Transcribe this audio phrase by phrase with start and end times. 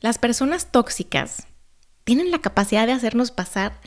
[0.00, 1.46] Las personas tóxicas
[2.04, 3.78] tienen la capacidad de hacernos pasar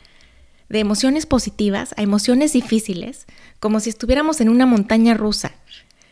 [0.68, 3.26] de emociones positivas a emociones difíciles,
[3.58, 5.52] como si estuviéramos en una montaña rusa,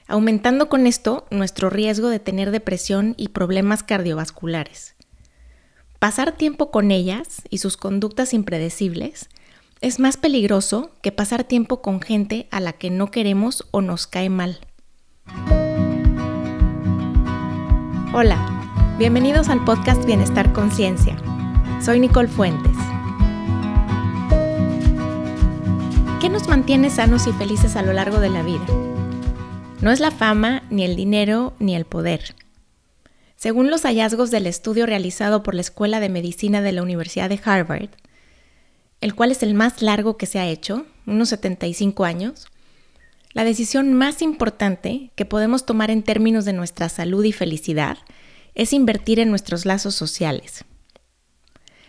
[0.09, 4.97] aumentando con esto nuestro riesgo de tener depresión y problemas cardiovasculares.
[6.01, 9.29] Pasar tiempo con ellas y sus conductas impredecibles
[9.81, 14.09] es más peligroso que pasar tiempo con gente a la que no queremos o nos
[14.09, 14.59] cae mal.
[18.13, 18.62] Hola.
[18.99, 21.17] Bienvenidos al podcast Bienestar Conciencia.
[21.83, 22.77] Soy Nicole Fuentes.
[26.21, 28.67] ¿Qué nos mantiene sanos y felices a lo largo de la vida?
[29.81, 32.37] No es la fama, ni el dinero, ni el poder.
[33.35, 37.41] Según los hallazgos del estudio realizado por la Escuela de Medicina de la Universidad de
[37.43, 37.89] Harvard,
[39.01, 42.47] el cual es el más largo que se ha hecho, unos 75 años,
[43.33, 47.97] la decisión más importante que podemos tomar en términos de nuestra salud y felicidad
[48.55, 50.65] es invertir en nuestros lazos sociales.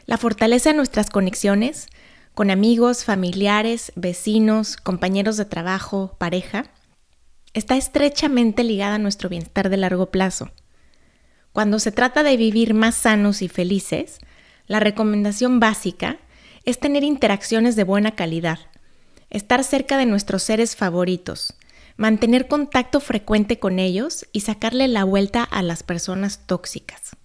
[0.05, 1.87] La fortaleza de nuestras conexiones
[2.33, 6.65] con amigos, familiares, vecinos, compañeros de trabajo, pareja,
[7.53, 10.51] está estrechamente ligada a nuestro bienestar de largo plazo.
[11.51, 14.17] Cuando se trata de vivir más sanos y felices,
[14.65, 16.17] la recomendación básica
[16.65, 18.59] es tener interacciones de buena calidad,
[19.29, 21.55] estar cerca de nuestros seres favoritos,
[21.97, 27.15] mantener contacto frecuente con ellos y sacarle la vuelta a las personas tóxicas.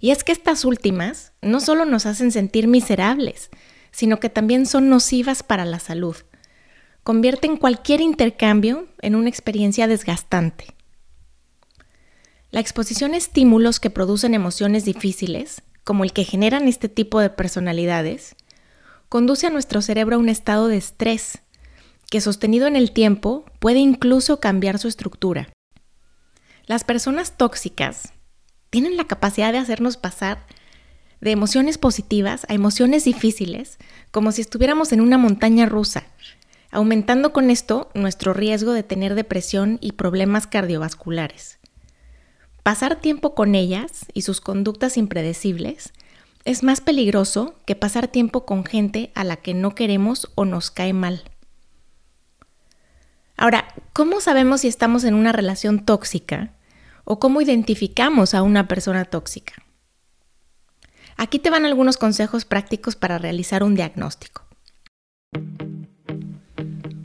[0.00, 3.50] Y es que estas últimas no solo nos hacen sentir miserables,
[3.90, 6.16] sino que también son nocivas para la salud.
[7.02, 10.74] Convierten cualquier intercambio en una experiencia desgastante.
[12.50, 17.30] La exposición a estímulos que producen emociones difíciles, como el que generan este tipo de
[17.30, 18.36] personalidades,
[19.08, 21.40] conduce a nuestro cerebro a un estado de estrés
[22.10, 25.48] que sostenido en el tiempo puede incluso cambiar su estructura.
[26.66, 28.12] Las personas tóxicas
[28.68, 30.46] tienen la capacidad de hacernos pasar
[31.20, 33.78] de emociones positivas a emociones difíciles,
[34.10, 36.04] como si estuviéramos en una montaña rusa,
[36.70, 41.58] aumentando con esto nuestro riesgo de tener depresión y problemas cardiovasculares.
[42.62, 45.92] Pasar tiempo con ellas y sus conductas impredecibles
[46.44, 50.70] es más peligroso que pasar tiempo con gente a la que no queremos o nos
[50.70, 51.22] cae mal.
[53.40, 56.50] Ahora, ¿cómo sabemos si estamos en una relación tóxica
[57.04, 59.54] o cómo identificamos a una persona tóxica?
[61.16, 64.44] Aquí te van algunos consejos prácticos para realizar un diagnóstico.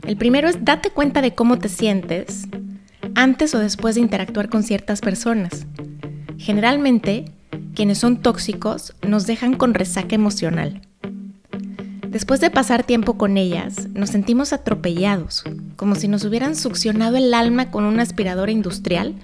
[0.06, 2.50] El primero es date cuenta de cómo te sientes
[3.16, 5.66] antes o después de interactuar con ciertas personas.
[6.38, 7.32] Generalmente,
[7.76, 10.82] quienes son tóxicos nos dejan con resaca emocional.
[12.10, 15.46] Después de pasar tiempo con ellas, nos sentimos atropellados,
[15.76, 19.16] como si nos hubieran succionado el alma con una aspiradora industrial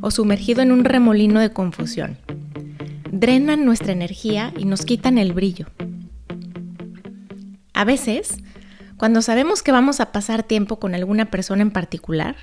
[0.00, 2.18] o sumergido en un remolino de confusión.
[3.10, 5.66] Drenan nuestra energía y nos quitan el brillo.
[7.74, 8.36] A veces,
[8.96, 12.36] cuando sabemos que vamos a pasar tiempo con alguna persona en particular,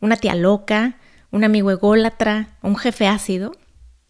[0.00, 0.96] una tía loca,
[1.30, 3.52] un amigo ególatra, un jefe ácido,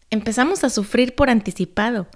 [0.09, 2.07] empezamos a sufrir por anticipado.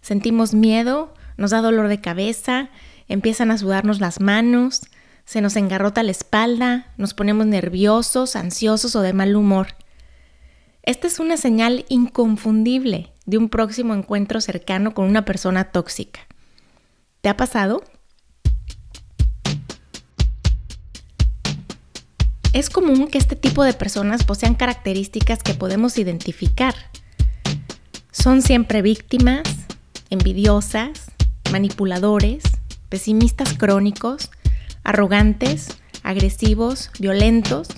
[0.00, 2.70] Sentimos miedo, nos da dolor de cabeza,
[3.08, 4.82] empiezan a sudarnos las manos,
[5.28, 9.76] se nos engarrota la espalda, nos ponemos nerviosos, ansiosos o de mal humor.
[10.82, 16.20] Esta es una señal inconfundible de un próximo encuentro cercano con una persona tóxica.
[17.20, 17.84] ¿Te ha pasado?
[22.54, 26.74] Es común que este tipo de personas posean características que podemos identificar.
[28.12, 29.42] Son siempre víctimas,
[30.08, 31.12] envidiosas,
[31.52, 32.44] manipuladores,
[32.88, 34.30] pesimistas crónicos,
[34.88, 35.68] arrogantes,
[36.02, 37.68] agresivos, violentos,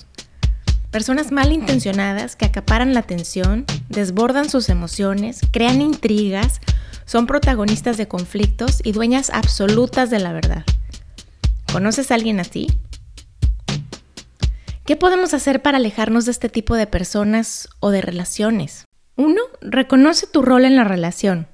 [0.91, 6.61] personas malintencionadas que acaparan la atención, desbordan sus emociones, crean intrigas,
[7.03, 10.63] son protagonistas de conflictos y dueñas absolutas de la verdad.
[11.73, 12.67] ¿Conoces a alguien así?
[14.85, 18.85] ¿Qué podemos hacer para alejarnos de este tipo de personas o de relaciones?
[19.17, 21.49] Uno, reconoce tu rol en la relación.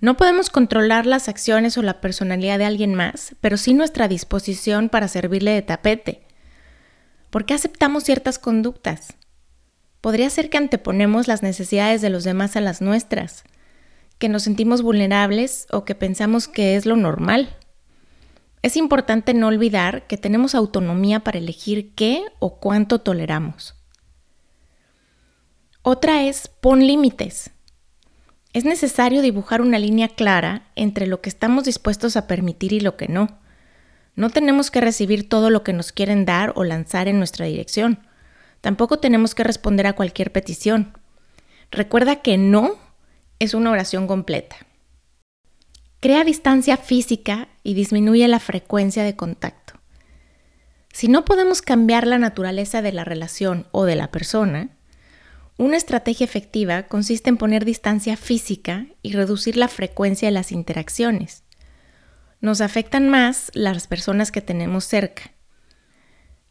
[0.00, 4.88] No podemos controlar las acciones o la personalidad de alguien más, pero sí nuestra disposición
[4.88, 6.22] para servirle de tapete.
[7.30, 9.14] ¿Por qué aceptamos ciertas conductas?
[10.00, 13.42] Podría ser que anteponemos las necesidades de los demás a las nuestras,
[14.18, 17.56] que nos sentimos vulnerables o que pensamos que es lo normal.
[18.62, 23.74] Es importante no olvidar que tenemos autonomía para elegir qué o cuánto toleramos.
[25.82, 27.50] Otra es pon límites.
[28.52, 32.96] Es necesario dibujar una línea clara entre lo que estamos dispuestos a permitir y lo
[32.96, 33.38] que no.
[34.16, 38.00] No tenemos que recibir todo lo que nos quieren dar o lanzar en nuestra dirección.
[38.60, 40.98] Tampoco tenemos que responder a cualquier petición.
[41.70, 42.76] Recuerda que no
[43.38, 44.56] es una oración completa.
[46.00, 49.74] Crea distancia física y disminuye la frecuencia de contacto.
[50.92, 54.70] Si no podemos cambiar la naturaleza de la relación o de la persona,
[55.58, 61.42] una estrategia efectiva consiste en poner distancia física y reducir la frecuencia de las interacciones.
[62.40, 65.32] Nos afectan más las personas que tenemos cerca.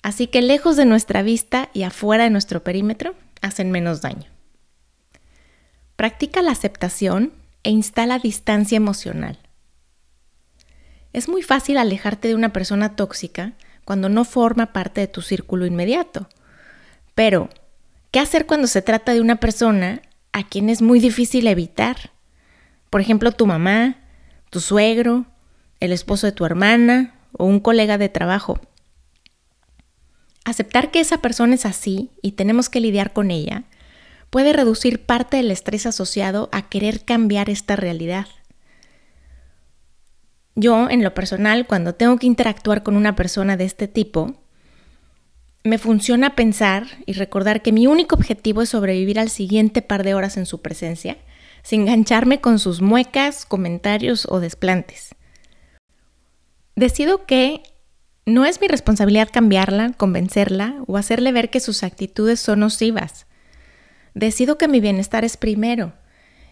[0.04, 4.30] Así que lejos de nuestra vista y afuera de nuestro perímetro hacen menos daño.
[5.96, 7.32] Practica la aceptación
[7.64, 9.40] e instala distancia emocional.
[11.14, 13.54] Es muy fácil alejarte de una persona tóxica
[13.86, 16.28] cuando no forma parte de tu círculo inmediato.
[17.16, 17.50] Pero
[18.12, 20.02] ¿Qué hacer cuando se trata de una persona
[20.32, 22.12] a quien es muy difícil evitar?
[22.90, 23.98] Por ejemplo, tu mamá,
[24.50, 25.26] tu suegro,
[25.80, 28.60] el esposo de tu hermana o un colega de trabajo.
[30.46, 33.66] Aceptar que esa persona es así y tenemos que lidiar con ella
[34.30, 38.28] puede reducir parte del estrés asociado a querer cambiar esta realidad.
[40.56, 44.36] Yo, en lo personal, cuando tengo que interactuar con una persona de este tipo,
[45.68, 50.14] me funciona pensar y recordar que mi único objetivo es sobrevivir al siguiente par de
[50.14, 51.18] horas en su presencia,
[51.64, 55.16] sin engancharme con sus muecas, comentarios o desplantes.
[56.76, 57.64] Decido que
[58.26, 63.26] no es mi responsabilidad cambiarla, convencerla o hacerle ver que sus actitudes son nocivas.
[64.14, 65.94] Decido que mi bienestar es primero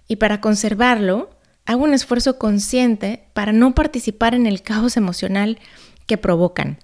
[0.07, 1.29] y para conservarlo
[1.65, 5.59] hago un esfuerzo consciente para no participar en el caos emocional
[6.05, 6.79] que provocan.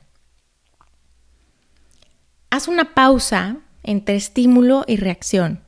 [2.61, 5.63] Haz una pausa entre estímulo y reacción.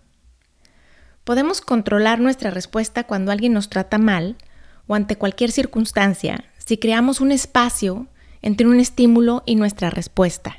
[1.23, 4.37] Podemos controlar nuestra respuesta cuando alguien nos trata mal
[4.85, 8.05] o ante cualquier circunstancia si creamos un espacio
[8.43, 10.57] entre un estímulo y nuestra respuesta.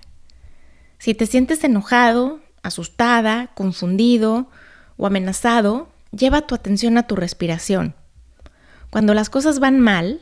[0.98, 4.50] Si te sientes enojado, asustada, confundido
[4.96, 7.94] o amenazado, lleva tu atención a tu respiración.
[8.90, 10.20] Cuando las cosas van mal,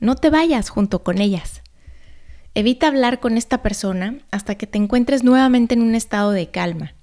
[0.00, 1.62] no te vayas junto con ellas.
[2.56, 6.94] Evita hablar con esta persona hasta que te encuentres nuevamente en un estado de calma.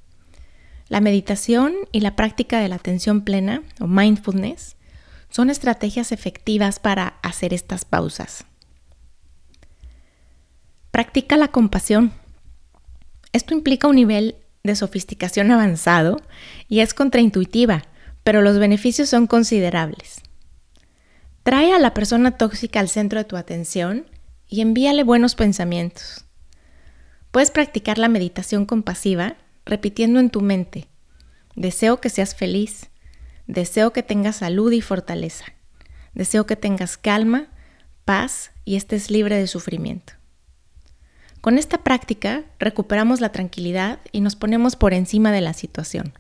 [0.88, 4.78] La meditación y la práctica de la atención plena o mindfulness
[5.30, 8.46] son estrategias efectivas para hacer estas pausas.
[10.92, 12.14] Practica la compasión.
[13.34, 16.22] Esto implica un nivel de sofisticación avanzado
[16.70, 17.84] y es contraintuitiva,
[18.24, 20.22] pero los beneficios son considerables.
[21.44, 24.06] Trae a la persona tóxica al centro de tu atención
[24.52, 26.26] y envíale buenos pensamientos.
[27.32, 30.90] Puedes practicar la meditación compasiva repitiendo en tu mente,
[31.56, 32.90] deseo que seas feliz,
[33.48, 35.46] deseo que tengas salud y fortaleza,
[36.14, 37.48] deseo que tengas calma,
[38.04, 40.14] paz y estés libre de sufrimiento.
[41.40, 46.14] Con esta práctica recuperamos la tranquilidad y nos ponemos por encima de la situación.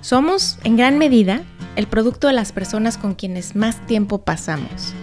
[0.00, 1.44] Somos, en gran medida,
[1.76, 4.94] el producto de las personas con quienes más tiempo pasamos.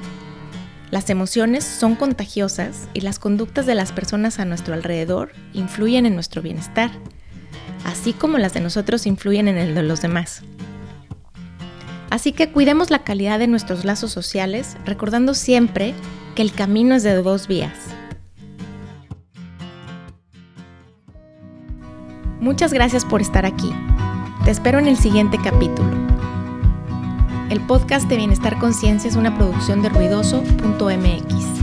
[0.91, 6.15] Las emociones son contagiosas y las conductas de las personas a nuestro alrededor influyen en
[6.15, 6.89] nuestro bienestar,
[7.85, 10.41] así como las de nosotros influyen en el de los demás.
[12.09, 15.93] Así que cuidemos la calidad de nuestros lazos sociales, recordando siempre
[16.35, 17.77] que el camino es de dos vías.
[22.39, 23.71] Muchas gracias por estar aquí.
[24.43, 25.98] Te espero en el siguiente capítulo.
[27.49, 31.58] El podcast de Bienestar Conciencia es una producción de ruidoso.mx.